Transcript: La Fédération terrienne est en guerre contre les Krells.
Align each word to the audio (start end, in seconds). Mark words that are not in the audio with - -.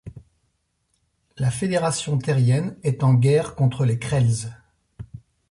La 1.37 1.51
Fédération 1.51 2.17
terrienne 2.17 2.75
est 2.81 3.03
en 3.03 3.13
guerre 3.13 3.53
contre 3.53 3.85
les 3.85 3.99
Krells. 3.99 4.47